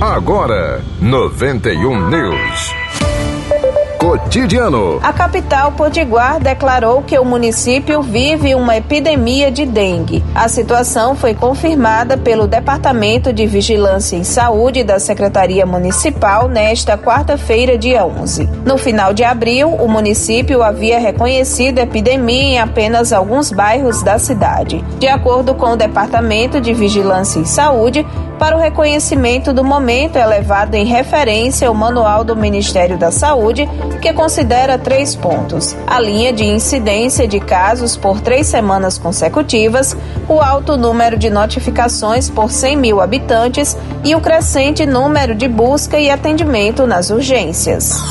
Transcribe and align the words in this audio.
Agora, 0.00 0.82
91 1.00 2.10
News. 2.10 3.05
Cotidiano. 4.06 5.00
A 5.02 5.12
capital 5.12 5.72
Potiguar 5.72 6.38
declarou 6.38 7.02
que 7.02 7.18
o 7.18 7.24
município 7.24 8.00
vive 8.02 8.54
uma 8.54 8.76
epidemia 8.76 9.50
de 9.50 9.66
dengue. 9.66 10.22
A 10.32 10.48
situação 10.48 11.16
foi 11.16 11.34
confirmada 11.34 12.16
pelo 12.16 12.46
Departamento 12.46 13.32
de 13.32 13.48
Vigilância 13.48 14.14
em 14.14 14.22
Saúde 14.22 14.84
da 14.84 15.00
Secretaria 15.00 15.66
Municipal 15.66 16.46
nesta 16.46 16.96
quarta-feira, 16.96 17.76
dia 17.76 18.06
11. 18.06 18.48
No 18.64 18.78
final 18.78 19.12
de 19.12 19.24
abril, 19.24 19.70
o 19.70 19.88
município 19.88 20.62
havia 20.62 21.00
reconhecido 21.00 21.80
a 21.80 21.82
epidemia 21.82 22.42
em 22.42 22.58
apenas 22.60 23.12
alguns 23.12 23.50
bairros 23.50 24.04
da 24.04 24.20
cidade. 24.20 24.84
De 25.00 25.08
acordo 25.08 25.52
com 25.52 25.72
o 25.72 25.76
Departamento 25.76 26.60
de 26.60 26.72
Vigilância 26.72 27.40
em 27.40 27.44
Saúde, 27.44 28.06
para 28.38 28.54
o 28.54 28.60
reconhecimento 28.60 29.52
do 29.52 29.64
momento 29.64 30.16
é 30.16 30.26
levado 30.26 30.74
em 30.74 30.84
referência 30.84 31.70
o 31.70 31.74
Manual 31.74 32.22
do 32.22 32.36
Ministério 32.36 32.98
da 32.98 33.10
Saúde, 33.10 33.66
que 33.96 34.12
considera 34.12 34.78
três 34.78 35.14
pontos: 35.14 35.76
a 35.86 36.00
linha 36.00 36.32
de 36.32 36.44
incidência 36.44 37.26
de 37.26 37.40
casos 37.40 37.96
por 37.96 38.20
três 38.20 38.46
semanas 38.46 38.98
consecutivas, 38.98 39.96
o 40.28 40.40
alto 40.40 40.76
número 40.76 41.18
de 41.18 41.30
notificações 41.30 42.28
por 42.28 42.50
100 42.50 42.76
mil 42.76 43.00
habitantes 43.00 43.76
e 44.04 44.14
o 44.14 44.20
crescente 44.20 44.86
número 44.86 45.34
de 45.34 45.48
busca 45.48 45.98
e 45.98 46.10
atendimento 46.10 46.86
nas 46.86 47.10
urgências. 47.10 48.02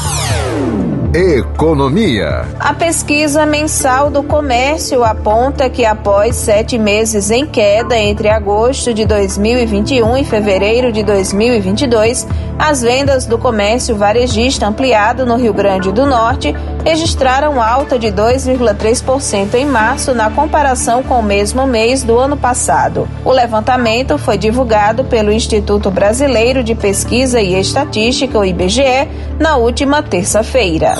Economia. 1.17 2.45
A 2.59 2.73
pesquisa 2.73 3.45
mensal 3.45 4.09
do 4.09 4.21
comércio 4.21 5.01
aponta 5.01 5.69
que 5.69 5.85
após 5.85 6.35
sete 6.35 6.77
meses 6.77 7.31
em 7.31 7.45
queda 7.45 7.97
entre 7.97 8.27
agosto 8.27 8.93
de 8.93 9.05
2021 9.05 10.17
e 10.17 10.25
fevereiro 10.25 10.91
de 10.91 11.03
2022, 11.03 12.27
as 12.59 12.81
vendas 12.81 13.25
do 13.25 13.37
comércio 13.37 13.95
varejista 13.95 14.67
ampliado 14.67 15.25
no 15.25 15.37
Rio 15.37 15.53
Grande 15.53 15.89
do 15.89 16.05
Norte 16.05 16.53
registraram 16.85 17.59
alta 17.59 17.97
de 17.97 18.07
2,3% 18.09 19.55
em 19.55 19.65
março 19.65 20.13
na 20.13 20.29
comparação 20.29 21.01
com 21.01 21.19
o 21.19 21.23
mesmo 21.23 21.65
mês 21.65 22.03
do 22.03 22.19
ano 22.19 22.37
passado. 22.37 23.07
O 23.25 23.31
levantamento 23.31 24.19
foi 24.19 24.37
divulgado 24.37 25.03
pelo 25.03 25.31
Instituto 25.31 25.89
Brasileiro 25.89 26.63
de 26.63 26.75
Pesquisa 26.75 27.41
e 27.41 27.59
Estatística, 27.59 28.37
o 28.37 28.45
IBGE, 28.45 29.09
na 29.39 29.57
última 29.57 30.03
terça-feira. 30.03 30.95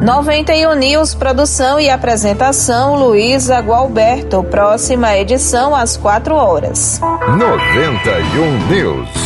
91 0.00 0.74
News, 0.74 1.14
produção 1.14 1.78
e 1.78 1.90
apresentação 1.90 2.94
Luísa 2.94 3.58
Gualberto. 3.60 4.42
Próxima 4.44 5.16
edição 5.16 5.74
às 5.74 5.96
4 5.96 6.34
horas. 6.34 7.00
91 7.00 8.66
News. 8.68 9.23